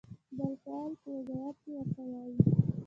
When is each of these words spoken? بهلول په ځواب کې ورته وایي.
بهلول 0.37 0.93
په 1.03 1.09
ځواب 1.27 1.55
کې 1.63 1.69
ورته 1.77 2.01
وایي. 2.09 2.35